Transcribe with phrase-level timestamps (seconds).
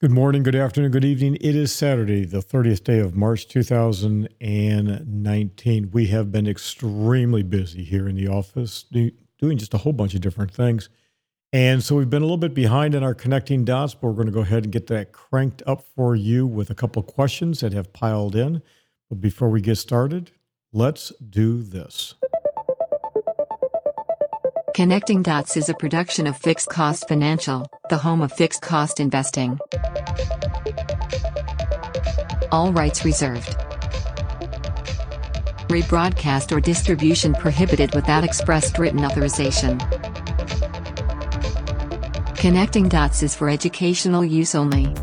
[0.00, 1.38] Good morning, good afternoon, good evening.
[1.40, 5.90] It is Saturday, the 30th day of March 2019.
[5.90, 10.20] We have been extremely busy here in the office doing just a whole bunch of
[10.20, 10.88] different things.
[11.52, 14.26] And so we've been a little bit behind in our connecting dots, but we're going
[14.26, 17.72] to go ahead and get that cranked up for you with a couple questions that
[17.72, 18.62] have piled in.
[19.08, 20.30] But before we get started,
[20.72, 22.14] let's do this.
[24.74, 29.58] Connecting Dots is a production of Fixed Cost Financial, the home of fixed cost investing.
[32.52, 33.56] All rights reserved.
[35.68, 39.78] Rebroadcast or distribution prohibited without expressed written authorization.
[42.36, 44.94] Connecting Dots is for educational use only.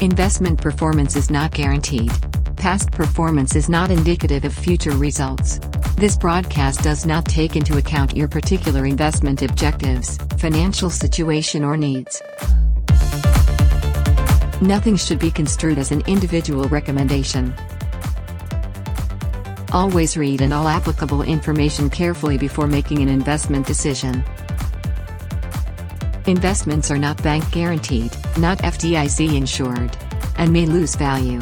[0.00, 2.12] Investment performance is not guaranteed.
[2.56, 5.60] Past performance is not indicative of future results.
[5.96, 12.20] This broadcast does not take into account your particular investment objectives, financial situation, or needs.
[14.60, 17.54] Nothing should be construed as an individual recommendation.
[19.72, 24.24] Always read and all applicable information carefully before making an investment decision.
[26.26, 29.96] Investments are not bank guaranteed, not FDIC insured,
[30.38, 31.40] and may lose value.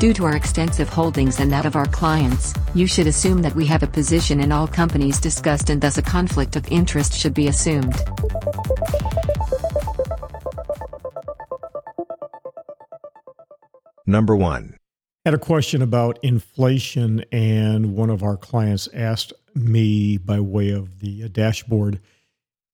[0.00, 3.66] Due to our extensive holdings and that of our clients, you should assume that we
[3.66, 7.48] have a position in all companies discussed and thus a conflict of interest should be
[7.48, 7.94] assumed.
[14.06, 14.78] Number one.
[15.26, 21.00] Had a question about inflation, and one of our clients asked me by way of
[21.00, 22.00] the dashboard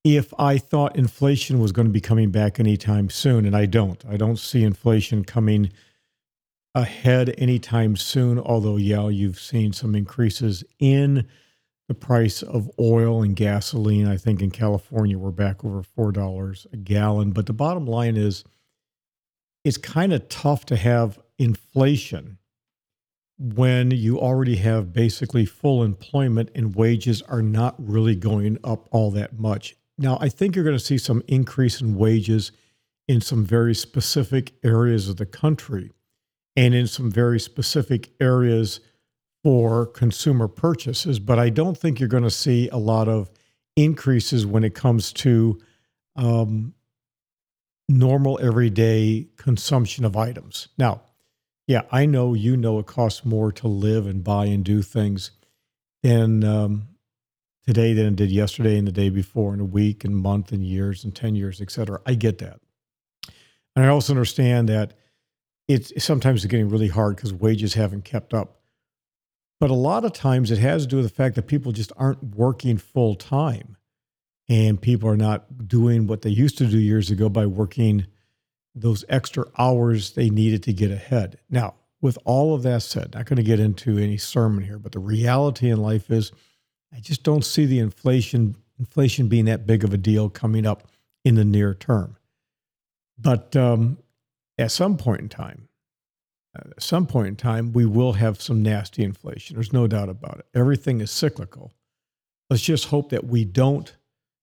[0.04, 4.04] if I thought inflation was going to be coming back anytime soon, and I don't.
[4.08, 5.72] I don't see inflation coming
[6.76, 8.38] ahead anytime soon.
[8.38, 11.26] Although, yeah, you've seen some increases in
[11.88, 14.06] the price of oil and gasoline.
[14.06, 17.32] I think in California, we're back over $4 a gallon.
[17.32, 18.44] But the bottom line is,
[19.64, 22.38] it's kind of tough to have inflation
[23.38, 29.10] when you already have basically full employment and wages are not really going up all
[29.10, 29.76] that much.
[29.98, 32.52] Now, I think you're going to see some increase in wages
[33.08, 35.90] in some very specific areas of the country
[36.56, 38.80] and in some very specific areas
[39.44, 41.18] for consumer purchases.
[41.18, 43.30] But I don't think you're going to see a lot of
[43.76, 45.60] increases when it comes to
[46.16, 46.74] um,
[47.88, 50.68] normal everyday consumption of items.
[50.78, 51.02] Now,
[51.66, 55.32] yeah, I know you know it costs more to live and buy and do things
[56.02, 56.88] than um,
[57.66, 60.64] today than it did yesterday and the day before, and a week and month and
[60.64, 62.00] years and 10 years, et cetera.
[62.06, 62.60] I get that.
[63.74, 64.94] And I also understand that
[65.68, 68.60] it's sometimes it's getting really hard because wages haven't kept up.
[69.58, 71.92] But a lot of times it has to do with the fact that people just
[71.96, 73.76] aren't working full time
[74.48, 78.06] and people are not doing what they used to do years ago by working
[78.74, 81.38] those extra hours they needed to get ahead.
[81.48, 84.92] Now, with all of that said, not going to get into any sermon here, but
[84.92, 86.30] the reality in life is
[86.92, 90.88] I just don't see the inflation inflation being that big of a deal coming up
[91.24, 92.16] in the near term.
[93.18, 93.96] But um,
[94.58, 95.68] at some point in time,
[96.56, 99.56] uh, at some point in time, we will have some nasty inflation.
[99.56, 100.46] There's no doubt about it.
[100.54, 101.74] Everything is cyclical.
[102.48, 103.94] Let's just hope that we don't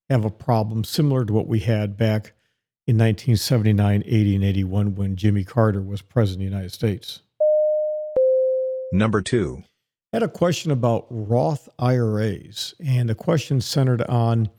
[0.09, 2.33] have a problem similar to what we had back
[2.85, 7.21] in 1979, 80, and 81 when Jimmy Carter was president of the United States.
[8.91, 9.63] Number two.
[10.11, 14.49] I had a question about Roth IRAs, and the question centered on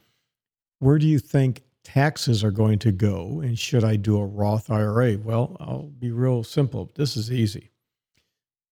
[0.81, 4.71] where do you think taxes are going to go and should I do a Roth
[4.71, 5.19] IRA?
[5.19, 6.91] Well, I'll be real simple.
[6.97, 7.71] This is easy.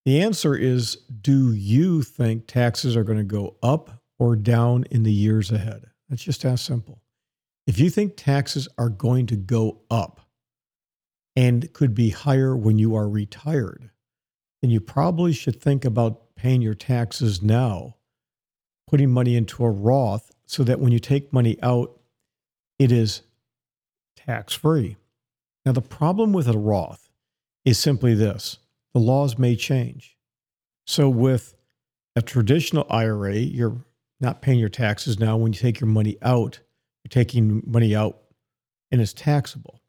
[0.05, 5.05] The answer is do you think taxes are going to go up or down in
[5.05, 5.87] the years ahead?
[6.09, 7.01] That's just as simple.
[7.67, 10.21] If you think taxes are going to go up
[11.37, 13.91] and could be higher when you are retired,
[14.61, 17.97] then you probably should think about paying your taxes now,
[18.89, 21.99] putting money into a Roth so that when you take money out,
[22.83, 23.23] it is
[24.17, 24.97] tax free.
[25.65, 27.11] Now, the problem with a Roth
[27.65, 28.59] is simply this
[28.93, 30.17] the laws may change.
[30.85, 31.55] So, with
[32.17, 33.85] a traditional IRA, you're
[34.21, 35.37] not paying your taxes now.
[35.37, 36.59] When you take your money out,
[37.05, 38.19] you're taking money out
[38.91, 39.81] and it's taxable.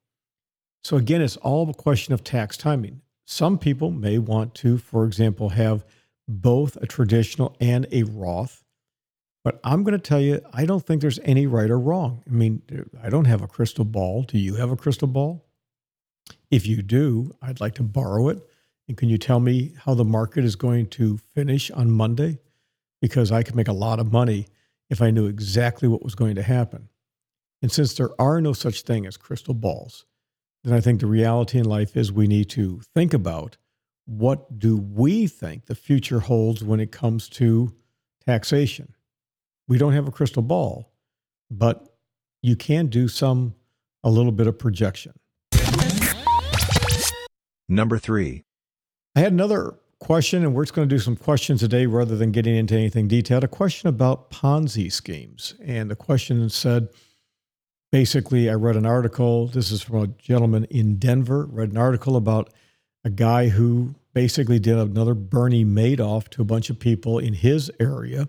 [0.84, 3.01] So, again, it's all a question of tax timing.
[3.25, 5.84] Some people may want to, for example, have
[6.28, 8.62] both a traditional and a Roth
[9.44, 12.24] but I'm going to tell you, I don't think there's any right or wrong.
[12.28, 12.62] I mean,
[13.01, 14.24] I don't have a crystal ball.
[14.24, 15.45] Do you have a crystal ball?
[16.50, 18.40] If you do, I'd like to borrow it.
[18.88, 22.40] And can you tell me how the market is going to finish on Monday?
[23.01, 24.48] Because I could make a lot of money
[24.90, 26.89] if I knew exactly what was going to happen.
[27.62, 30.06] And since there are no such thing as crystal balls,
[30.63, 33.57] then I think the reality in life is we need to think about
[34.06, 37.74] what do we think the future holds when it comes to
[38.25, 38.94] taxation.
[39.68, 40.92] We don't have a crystal ball,
[41.50, 41.95] but
[42.42, 43.56] you can do some
[44.04, 45.13] a little bit of projection.
[47.69, 48.44] Number 3.
[49.15, 52.31] I had another question, and we're just going to do some questions today rather than
[52.31, 53.44] getting into anything detailed.
[53.44, 55.56] A question about Ponzi schemes.
[55.63, 56.89] And the question said
[57.92, 59.48] basically, I read an article.
[59.48, 62.51] This is from a gentleman in Denver, read an article about
[63.06, 67.71] a guy who basically did another Bernie Madoff to a bunch of people in his
[67.80, 68.27] area,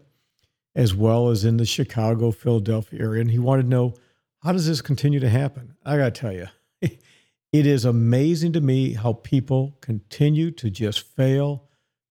[0.75, 3.21] as well as in the Chicago, Philadelphia area.
[3.21, 3.95] And he wanted to know
[4.43, 5.75] how does this continue to happen?
[5.85, 6.49] I got to tell you,
[6.81, 11.65] it is amazing to me how people continue to just fail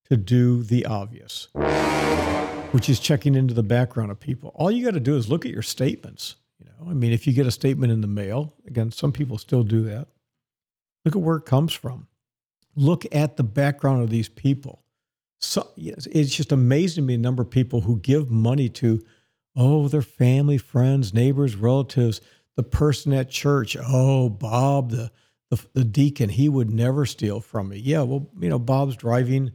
[0.09, 1.47] to do the obvious,
[2.71, 4.51] which is checking into the background of people.
[4.55, 6.35] All you got to do is look at your statements.
[6.59, 9.37] You know, I mean, if you get a statement in the mail, again, some people
[9.37, 10.07] still do that.
[11.05, 12.07] Look at where it comes from.
[12.75, 14.82] Look at the background of these people.
[15.43, 19.03] So it's just amazing to me the number of people who give money to
[19.55, 22.21] Oh, their family, friends, neighbors, relatives,
[22.55, 23.77] the person at church.
[23.79, 25.11] Oh, Bob, the,
[25.49, 27.77] the, the deacon, he would never steal from me.
[27.77, 29.51] Yeah, well, you know, Bob's driving,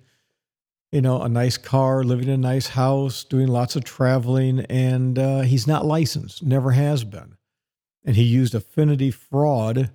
[0.93, 5.19] you know, a nice car, living in a nice house, doing lots of traveling, and
[5.19, 7.37] uh, he's not licensed, never has been.
[8.05, 9.91] And he used affinity fraud,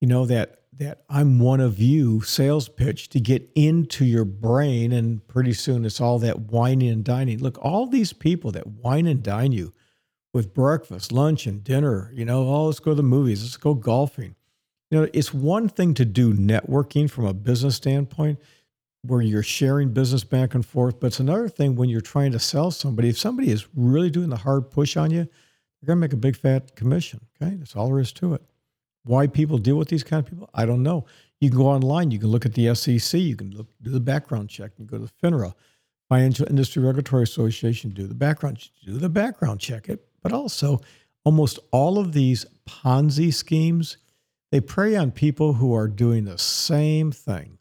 [0.00, 4.92] you know, that that I'm one of you sales pitch to get into your brain.
[4.92, 7.38] And pretty soon it's all that wining and dining.
[7.38, 9.72] Look, all these people that wine and dine you
[10.32, 13.74] with breakfast, lunch, and dinner, you know, oh, let's go to the movies, let's go
[13.74, 14.36] golfing.
[14.90, 18.38] You know, it's one thing to do networking from a business standpoint
[19.02, 22.38] where you're sharing business back and forth, but it's another thing when you're trying to
[22.38, 23.08] sell somebody.
[23.08, 25.26] If somebody is really doing the hard push on you,
[25.80, 27.20] you're going to make a big fat commission.
[27.40, 27.54] Okay.
[27.56, 28.42] That's all there is to it.
[29.04, 31.06] Why people deal with these kind of people, I don't know.
[31.40, 34.00] You can go online, you can look at the SEC, you can look, do the
[34.00, 35.54] background check, can go to the FINRA,
[36.08, 40.06] Financial Industry Regulatory Association, do the background, do the background check it.
[40.22, 40.80] But also,
[41.24, 43.96] almost all of these Ponzi schemes,
[44.52, 47.58] they prey on people who are doing the same thing.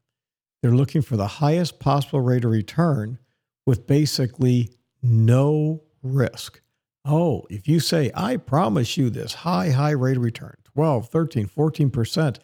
[0.61, 3.19] They're looking for the highest possible rate of return
[3.65, 4.71] with basically
[5.01, 6.61] no risk.
[7.05, 11.47] Oh, if you say, I promise you this high, high rate of return, 12, 13,
[11.49, 12.37] 14%,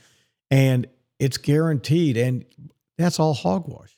[0.51, 0.87] and
[1.19, 2.17] it's guaranteed.
[2.17, 2.43] And
[2.97, 3.97] that's all hogwash.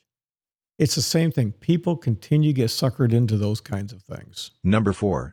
[0.78, 1.54] It's the same thing.
[1.54, 4.52] People continue to get suckered into those kinds of things.
[4.64, 5.32] Number four.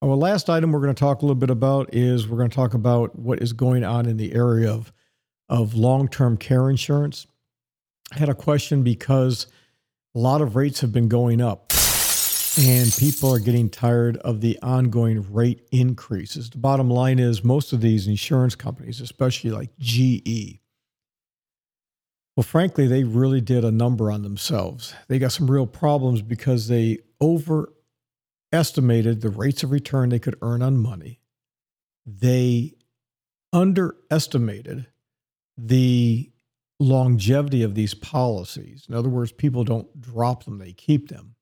[0.00, 2.56] Our last item we're going to talk a little bit about is we're going to
[2.56, 4.94] talk about what is going on in the area of,
[5.50, 7.26] of long term care insurance.
[8.14, 9.46] I had a question because
[10.14, 11.71] a lot of rates have been going up
[12.58, 16.50] and people are getting tired of the ongoing rate increases.
[16.50, 20.62] The bottom line is most of these insurance companies, especially like GE,
[22.36, 24.94] well, frankly, they really did a number on themselves.
[25.08, 30.62] They got some real problems because they overestimated the rates of return they could earn
[30.62, 31.20] on money.
[32.06, 32.72] They
[33.52, 34.86] underestimated
[35.58, 36.30] the
[36.80, 38.86] longevity of these policies.
[38.88, 41.34] In other words, people don't drop them, they keep them.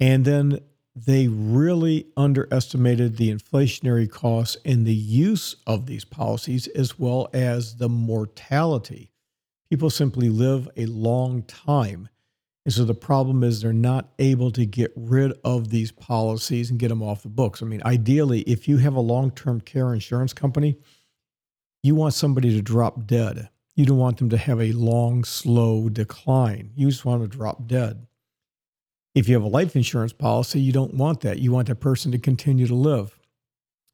[0.00, 0.60] And then
[0.96, 7.76] they really underestimated the inflationary costs and the use of these policies, as well as
[7.76, 9.12] the mortality.
[9.68, 12.08] People simply live a long time.
[12.64, 16.78] And so the problem is they're not able to get rid of these policies and
[16.78, 17.62] get them off the books.
[17.62, 20.76] I mean, ideally, if you have a long term care insurance company,
[21.82, 23.48] you want somebody to drop dead.
[23.76, 26.72] You don't want them to have a long, slow decline.
[26.74, 28.06] You just want to drop dead.
[29.14, 31.40] If you have a life insurance policy, you don't want that.
[31.40, 33.18] You want that person to continue to live.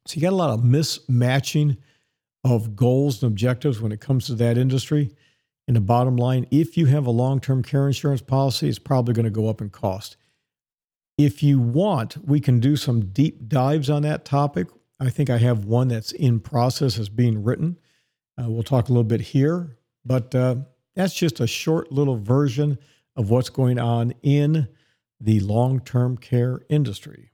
[0.05, 1.77] So you got a lot of mismatching
[2.43, 5.11] of goals and objectives when it comes to that industry.
[5.67, 9.13] And the bottom line, if you have a long term care insurance policy, it's probably
[9.13, 10.15] going to go up in cost.
[11.17, 14.67] If you want, we can do some deep dives on that topic.
[14.99, 17.77] I think I have one that's in process as being written.
[18.39, 20.57] Uh, we'll talk a little bit here, but uh,
[20.95, 22.77] that's just a short little version
[23.15, 24.67] of what's going on in
[25.19, 27.31] the long term care industry.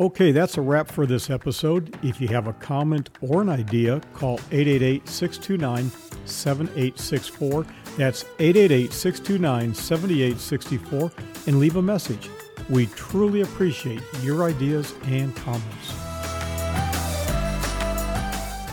[0.00, 1.96] Okay, that's a wrap for this episode.
[2.02, 5.90] If you have a comment or an idea, call 888 629
[6.26, 7.66] 7864.
[7.96, 11.12] That's 888 629 7864
[11.46, 12.28] and leave a message.
[12.68, 15.92] We truly appreciate your ideas and comments.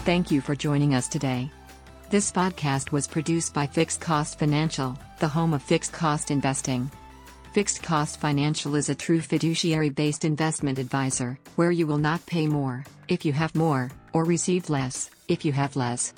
[0.03, 1.51] Thank you for joining us today.
[2.09, 6.89] This podcast was produced by Fixed Cost Financial, the home of fixed cost investing.
[7.53, 12.47] Fixed Cost Financial is a true fiduciary based investment advisor, where you will not pay
[12.47, 16.13] more if you have more, or receive less if you have less.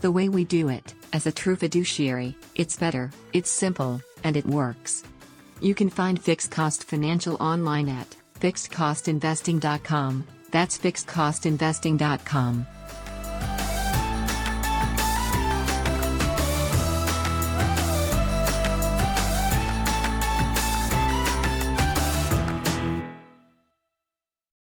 [0.00, 4.46] The way we do it, as a true fiduciary, it's better, it's simple, and it
[4.46, 5.04] works.
[5.60, 10.26] You can find Fixed Cost Financial online at fixedcostinvesting.com.
[10.50, 12.66] That's fixedcostinvesting.com.